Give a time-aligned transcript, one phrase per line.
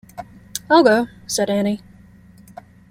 [0.67, 1.79] “I’ll go,” said Annie.